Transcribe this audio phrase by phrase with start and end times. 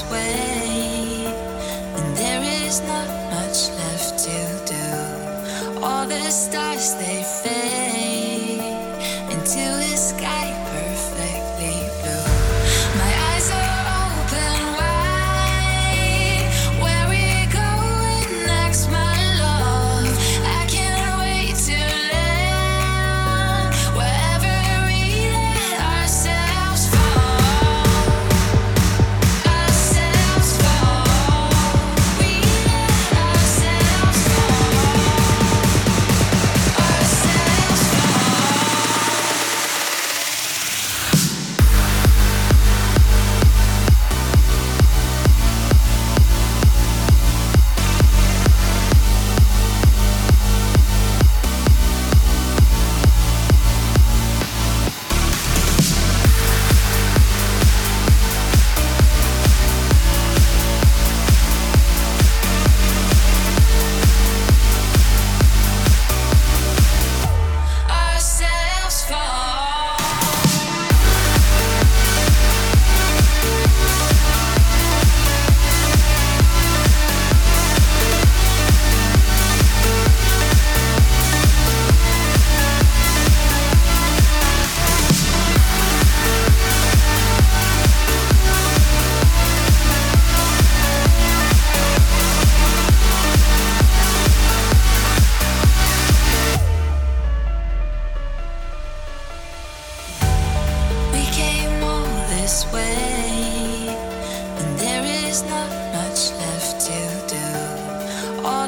[0.00, 1.26] way,
[1.96, 4.38] and there is not much left to
[4.72, 5.82] do.
[5.84, 8.01] All the stars they fade.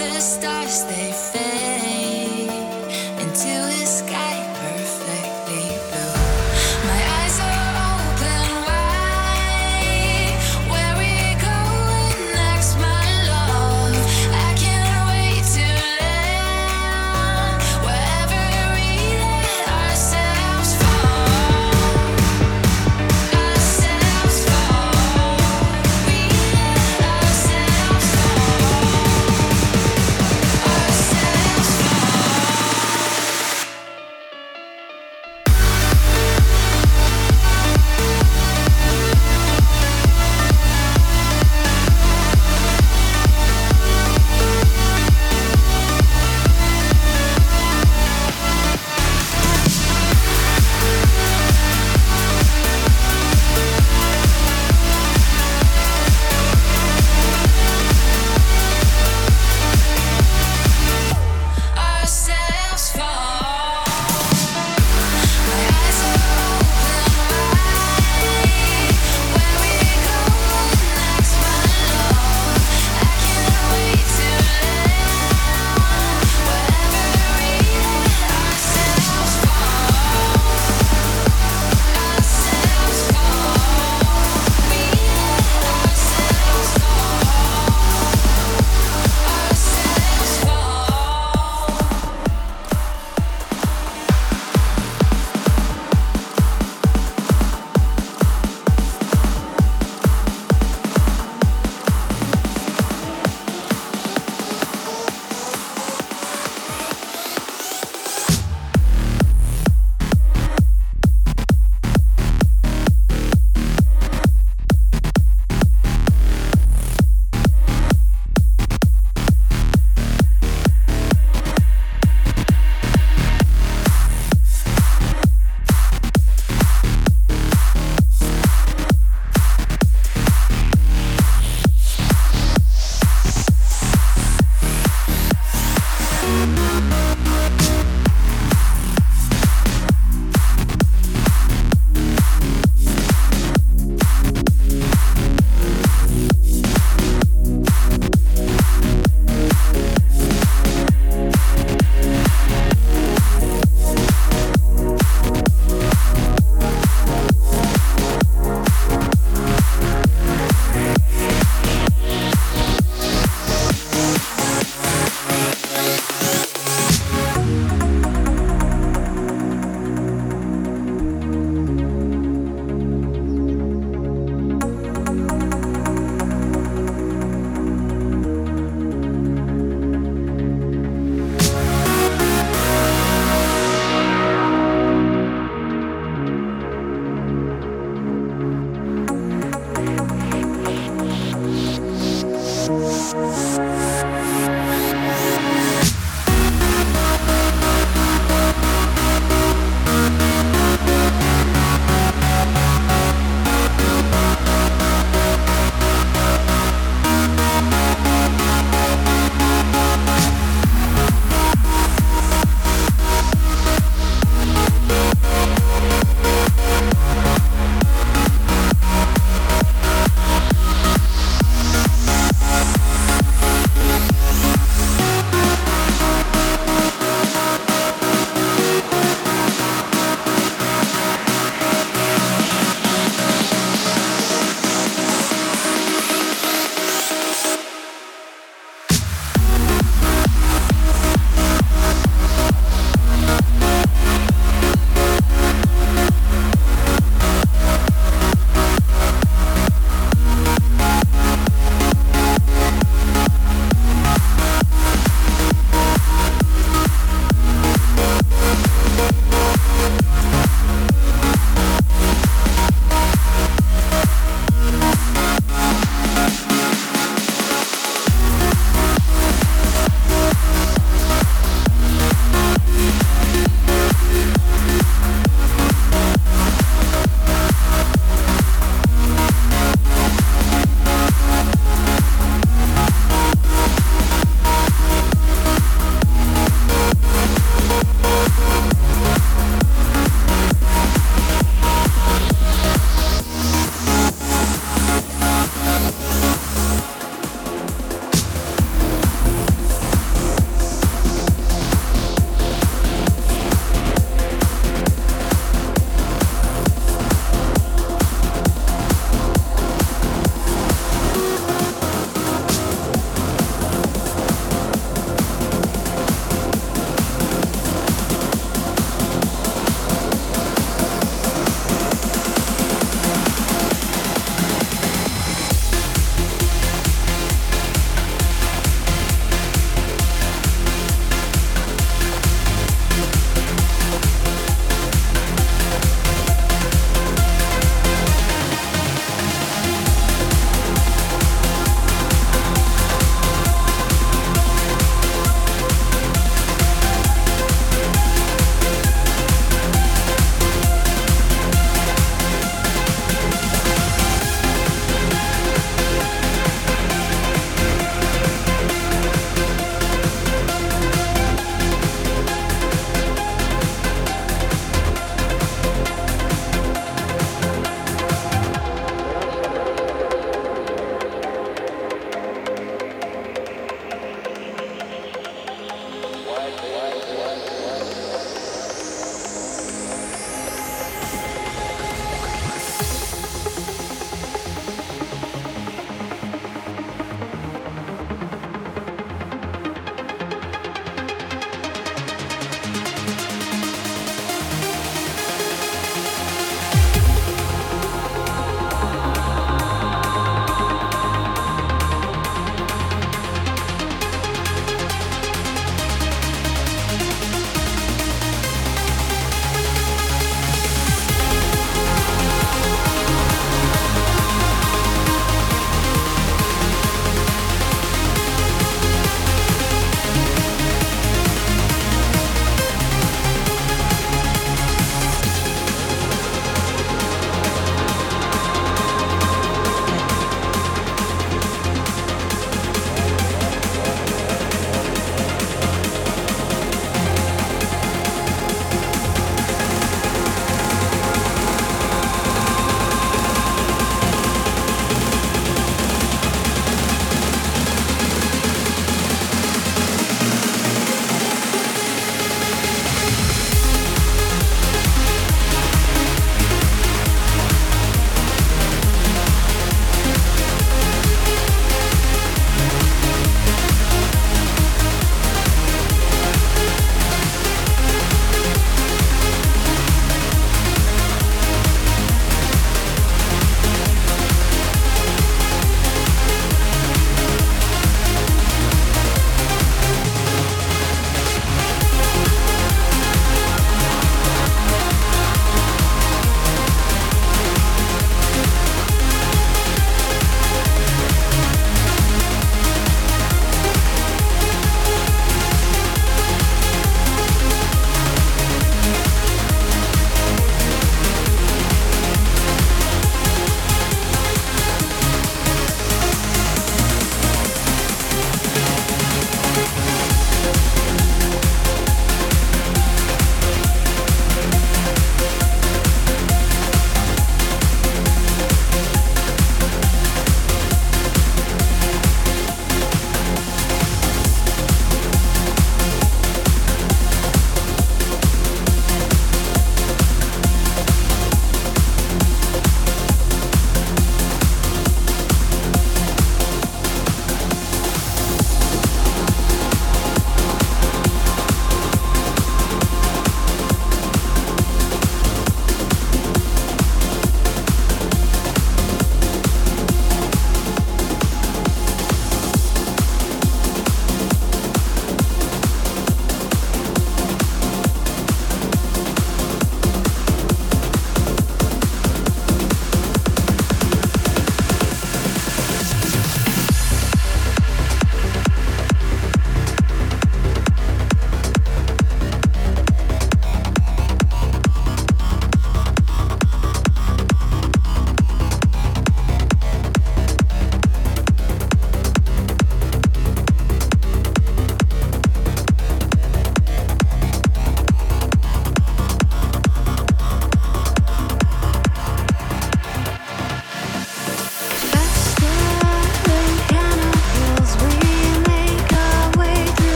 [0.00, 1.69] the stars they fade.